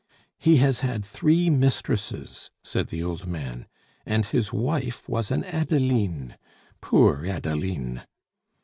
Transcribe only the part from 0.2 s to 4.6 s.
"He has had three mistresses," said the old man, "and his